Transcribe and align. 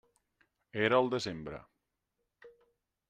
Era 0.85 1.01
al 1.01 1.11
desembre. 1.15 1.61